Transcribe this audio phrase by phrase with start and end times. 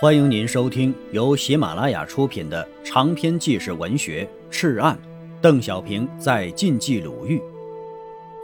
[0.00, 4.96] 欢迎您收听由喜马拉雅出品的长篇纪实文学《赤案》，
[5.40, 7.42] 邓小平在晋冀鲁豫，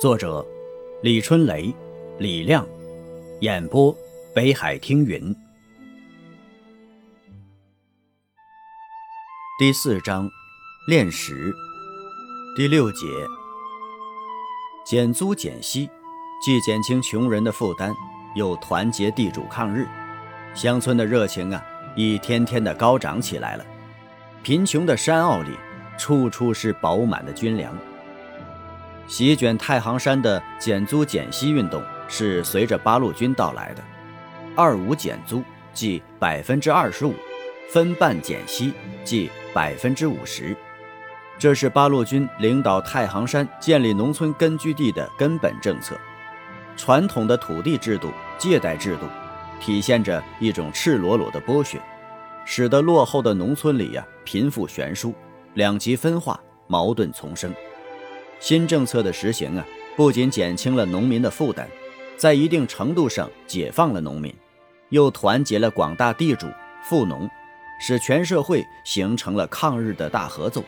[0.00, 0.44] 作者
[1.00, 1.72] 李春雷、
[2.18, 2.66] 李亮，
[3.40, 3.96] 演播
[4.34, 5.32] 北海听云。
[9.56, 10.28] 第四章，
[10.88, 11.54] 炼石，
[12.56, 13.06] 第六节，
[14.84, 15.88] 减租减息，
[16.44, 17.94] 既减轻穷人的负担，
[18.34, 19.86] 又团结地主抗日。
[20.54, 21.62] 乡村的热情啊，
[21.96, 23.64] 一天天的高涨起来了。
[24.42, 25.50] 贫穷的山坳里，
[25.98, 27.76] 处处是饱满的军粮。
[29.06, 33.82] 席卷太行山的减租减息运动是随着八路军到来的。
[34.56, 37.14] 二五减租即百分之二十五，
[37.68, 40.56] 分半减息即百分之五十。
[41.36, 45.98] 这是八路军领导太行山建立农村根据地的根本政策。
[46.76, 49.06] 传统的土地制度、借贷制度。
[49.64, 51.80] 体现着一种赤裸裸的剥削，
[52.44, 55.14] 使得落后的农村里呀贫富悬殊，
[55.54, 57.50] 两极分化，矛盾丛生。
[58.38, 59.64] 新政策的实行啊，
[59.96, 61.66] 不仅减轻了农民的负担，
[62.14, 64.30] 在一定程度上解放了农民，
[64.90, 66.46] 又团结了广大地主
[66.86, 67.26] 富农，
[67.80, 70.62] 使全社会形成了抗日的大合奏。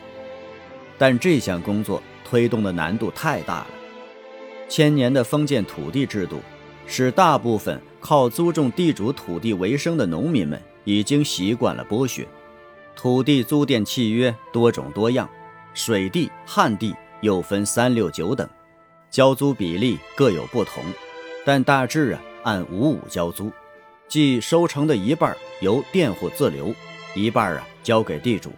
[0.97, 3.67] 但这项工作推动的难度太大了，
[4.67, 6.41] 千年的封建土地制度。
[6.87, 12.25] 使大部分靠租种地主土地为生的农民们已经习惯了剥削，
[12.95, 15.29] 土地租佃契约多种多样，
[15.73, 18.49] 水地、旱地又分三六九等，
[19.11, 20.81] 交租比例各有不同，
[21.45, 23.51] 但大致啊按五五交租，
[24.07, 26.73] 即收成的一半由佃户自留，
[27.13, 28.51] 一半啊交给地主，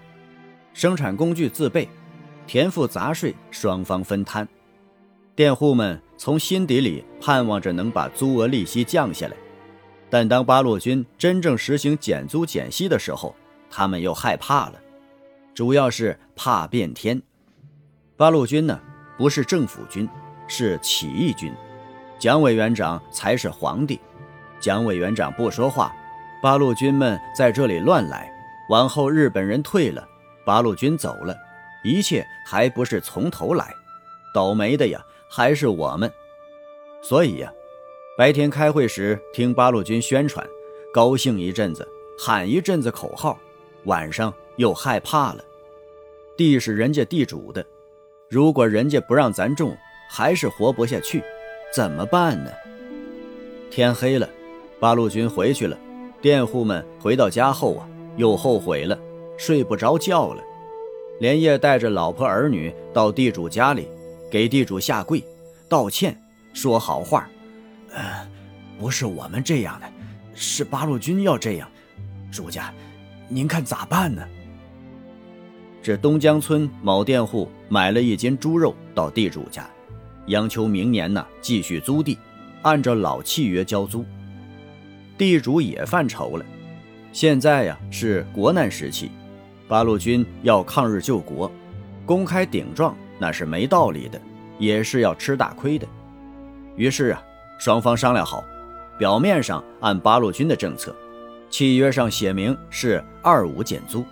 [0.73, 1.89] 生产工具自备，
[2.45, 4.47] 田赋杂税双方分摊。
[5.35, 9.37] 佃户们从心底里盼望着能把租额利息降下来，
[10.09, 13.33] 但当八路军真正实行减租减息的时候，
[13.71, 14.73] 他们又害怕了，
[15.53, 17.21] 主要是怕变天。
[18.17, 18.77] 八路军呢，
[19.17, 20.09] 不是政府军，
[20.45, 21.53] 是起义军，
[22.19, 23.97] 蒋委员长才是皇帝。
[24.59, 25.95] 蒋委员长不说话，
[26.43, 28.29] 八路军们在这里乱来，
[28.69, 30.05] 往后日本人退了，
[30.45, 31.33] 八路军走了，
[31.81, 33.73] 一切还不是从头来，
[34.33, 35.01] 倒霉的呀！
[35.31, 36.11] 还是我们，
[37.01, 37.51] 所以呀，
[38.17, 40.45] 白天开会时听八路军宣传，
[40.93, 41.87] 高兴一阵子，
[42.17, 43.39] 喊一阵子口号，
[43.85, 45.43] 晚上又害怕了。
[46.35, 47.65] 地是人家地主的，
[48.29, 49.75] 如果人家不让咱种，
[50.09, 51.23] 还是活不下去，
[51.73, 52.51] 怎么办呢？
[53.71, 54.29] 天黑了，
[54.79, 55.77] 八路军回去了，
[56.21, 57.87] 佃户们回到家后啊，
[58.17, 58.99] 又后悔了，
[59.37, 60.43] 睡不着觉了，
[61.19, 63.87] 连夜带着老婆儿女到地主家里。
[64.31, 65.23] 给地主下跪，
[65.67, 66.15] 道歉，
[66.59, 67.25] 说好话。
[67.93, 68.27] 呃，
[68.77, 69.89] 不是我们这样的，
[70.35, 71.69] 是八路军要这样。
[72.29, 72.73] 主家，
[73.29, 74.21] 您看咋办呢？
[75.81, 79.65] 这东江村某佃户买了一斤猪肉到地主家，
[80.27, 82.17] 央求明年呢继续租地，
[82.63, 84.03] 按照老契约交租。
[85.17, 86.45] 地主也犯愁了，
[87.13, 89.11] 现在呀是国难时期，
[89.65, 91.49] 八路军要抗日救国，
[92.05, 92.93] 公开顶撞。
[93.17, 94.19] 那是没道理的，
[94.57, 95.87] 也是要吃大亏的。
[96.79, 97.21] 于是啊，
[97.57, 98.41] 双方商量好，
[98.97, 100.95] 表面上按八路军的政策，
[101.49, 104.05] 契约上写明是二五减租，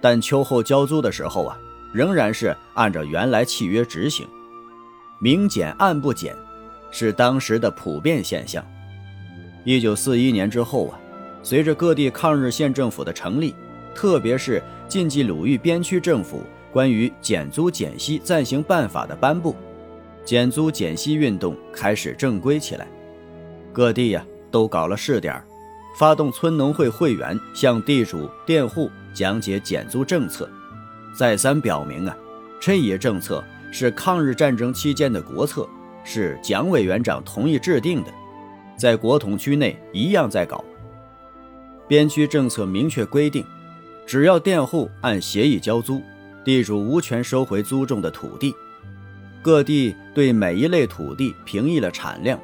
[0.00, 1.58] 但秋后交租的时候啊，
[1.92, 4.24] 仍然是按照原来契约执行，
[5.18, 6.36] 明减暗不减，
[6.92, 8.64] 是当时的普遍现象。
[9.64, 11.00] 一九四一年之后啊，
[11.42, 13.56] 随着各地抗日县政府的成立，
[13.92, 16.44] 特别是晋冀鲁豫边区政府。
[16.70, 19.56] 关于减租减息暂行办法的颁布，
[20.28, 22.86] 减租减息运动开始正规起来。
[23.72, 25.42] 各地呀都搞了试点，
[25.98, 30.46] 发动村农会会员向地主佃户讲解减租政策，
[31.16, 32.14] 再三表明啊，
[32.60, 35.66] 这一政策是抗日战争期间的国策，
[36.04, 38.12] 是蒋委员长同意制定的，
[38.76, 40.62] 在国统区内一样在搞。
[41.86, 43.42] 边区政策明确规定，
[44.06, 46.02] 只要佃户按协议交租。
[46.44, 48.54] 地主无权收回租种的土地，
[49.48, 52.38] 各地对每一类土地评议了产量，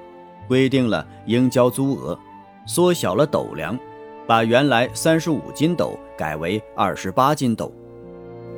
[0.49, 2.19] 规定了应交租额，
[2.65, 3.79] 缩小了斗量，
[4.27, 7.71] 把原来三十五斤斗改为二十八斤斗。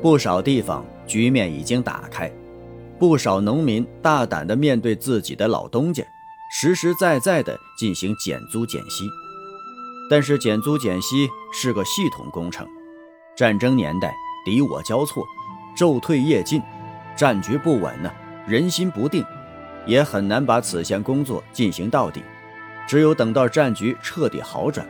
[0.00, 2.31] 不少地方局面已经打开，
[3.00, 6.04] 不少农民大胆地面对自己的老东家，
[6.52, 9.08] 实实在在地进行减租减息。
[10.08, 12.64] 但是减租减息是个系统工程，
[13.37, 14.14] 战争年代。
[14.44, 15.25] 敌我交错，
[15.76, 16.62] 昼退夜进，
[17.16, 18.12] 战局不稳呢，
[18.46, 19.25] 人心不定，
[19.84, 22.22] 也很难把此项工作进行到底。
[22.87, 24.87] 只有等到战局彻底好转，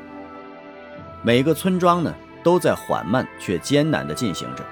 [1.23, 4.62] 每个村庄呢都在缓慢却艰难地进行着，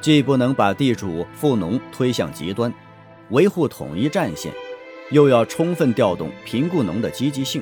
[0.00, 2.72] 既不能把地主富农推向极端，
[3.30, 4.52] 维护统一战线，
[5.10, 7.60] 又要充分调动贫雇农的积极性，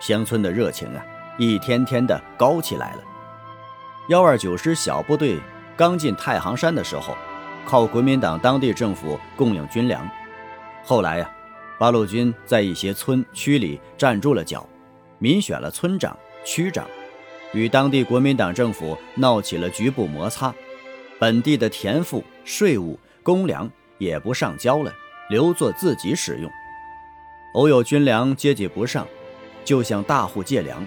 [0.00, 1.04] 乡村的热情啊，
[1.36, 3.02] 一天天的高起来了。
[4.08, 5.38] 幺二九师小部队
[5.76, 7.14] 刚进太行山的时候，
[7.66, 10.08] 靠国民党当地政府供应军粮，
[10.84, 11.30] 后来呀，
[11.78, 14.66] 八路军在一些村区里站住了脚，
[15.18, 16.86] 民选了村长、区长。
[17.52, 20.52] 与当地国民党政府闹起了局部摩擦，
[21.18, 24.92] 本地的田赋、税务、公粮也不上交了，
[25.30, 26.50] 留作自己使用。
[27.54, 29.06] 偶有军粮接济不上，
[29.64, 30.84] 就向大户借粮。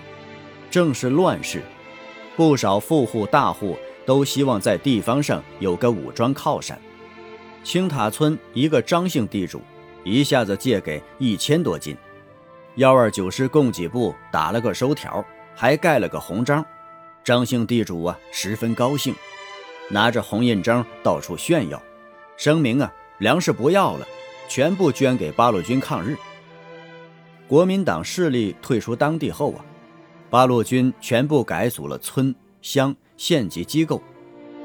[0.69, 1.61] 正是乱世，
[2.35, 6.79] 不少富户大户都希望在地方上有个武装靠山。
[7.63, 9.61] 青塔村一个张姓地主
[10.03, 11.95] 一下子借给一千多斤，
[12.75, 15.23] 幺二九师供给部打了个收条。
[15.59, 16.63] 还盖了个红章，
[17.23, 19.15] 张姓地主啊十分高兴，
[19.89, 21.81] 拿着红印章到处炫耀，
[22.37, 24.07] 声明啊粮食不要了，
[24.47, 26.15] 全部捐给八路军抗日。
[27.47, 29.65] 国民党势力退出当地后啊，
[30.29, 34.01] 八路军全部改组了村乡县级机构，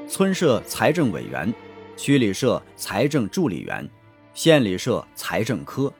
[0.07, 1.53] 村设财政委员，
[1.97, 3.89] 区里设财政助理员，
[4.35, 5.91] 县里设财政科，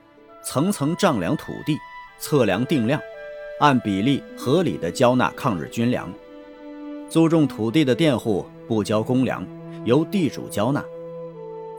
[0.45, 1.77] 层层丈量土地，
[2.19, 3.01] 测量定量。
[3.59, 6.11] 按比例合理的交纳抗日军粮，
[7.09, 9.45] 租种土地的佃户不交公粮，
[9.85, 10.83] 由地主交纳。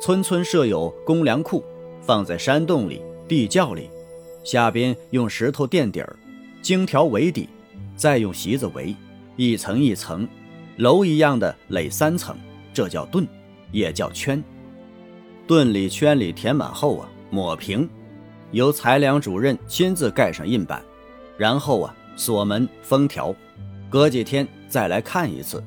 [0.00, 1.62] 村村设有公粮库，
[2.00, 3.90] 放在山洞里、地窖里，
[4.42, 6.16] 下边用石头垫底儿，
[6.62, 7.48] 荆条围底，
[7.96, 8.94] 再用席子围，
[9.36, 10.26] 一层一层，
[10.76, 12.36] 楼一样的垒三层，
[12.72, 13.26] 这叫盾，
[13.70, 14.42] 也叫圈。
[15.46, 17.88] 盾里圈里填满后啊，抹平，
[18.50, 20.82] 由裁粮主任亲自盖上印板。
[21.36, 23.34] 然后啊，锁门封条，
[23.90, 25.62] 隔几天再来看一次。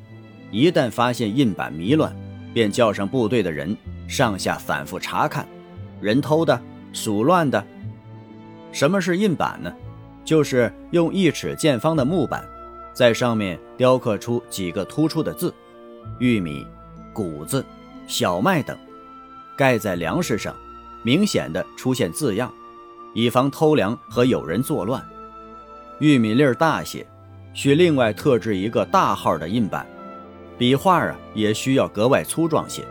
[0.52, 2.16] 一旦发现印板迷乱，
[2.54, 3.76] 便叫上部队的人
[4.08, 5.48] 上下反复查看，
[6.02, 6.60] 人偷的、
[6.92, 7.64] 鼠乱的。
[8.72, 9.74] 什么是印板呢？
[10.26, 12.44] 就是用一尺见方的木板，
[12.98, 15.54] 在上面雕刻出几个突出的字，
[16.18, 16.66] 玉米、
[17.14, 17.64] 谷子、
[18.08, 18.76] 小麦等，
[19.56, 20.56] 盖在粮食上，
[21.04, 22.52] 明显的出现字样，
[23.14, 25.08] 以防偷粮和有人作乱。
[26.00, 27.06] 玉米粒儿大些，
[27.54, 29.86] 需另外特制一个大号的印板，
[30.58, 32.84] 笔画啊也需要格外粗壮些，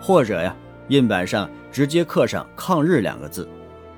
[0.00, 0.52] 或者呀，
[0.88, 3.48] 印板上直接刻上“抗日”两个字，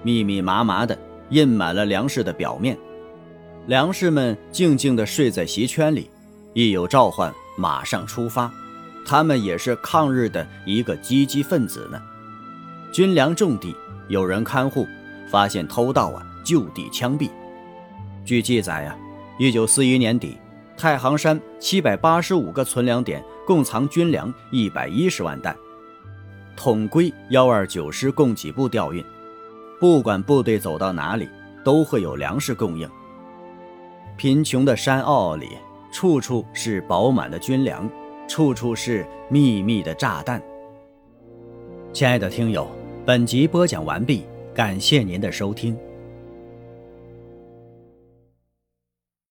[0.02, 0.94] 密密麻麻的
[1.30, 2.76] 印满了粮食的表面。
[3.66, 6.10] 粮食们静静地睡在席圈里，
[6.52, 8.52] 一有召唤马上出发，
[9.06, 12.02] 他们也是抗日的一个积极分子呢。
[12.92, 13.72] 军粮重地，
[14.08, 14.84] 有人看护，
[15.28, 17.30] 发现偷盗啊，就地枪毙。
[18.24, 18.96] 据记载呀，
[19.38, 20.36] 一九四一年底，
[20.76, 25.56] 太行山七百八十五个存粮点共藏军粮一百一十万担，
[26.56, 29.04] 统归幺二九师供给部调运。
[29.78, 31.28] 不管部队走到哪里，
[31.64, 32.88] 都会有粮食供应。
[34.16, 35.50] 贫穷的山坳里，
[35.90, 37.88] 处处是饱满的军粮，
[38.28, 40.40] 处处是秘密的炸弹。
[41.92, 42.66] 亲爱的听友，
[43.04, 44.24] 本集播讲完毕，
[44.54, 45.76] 感谢您的收听。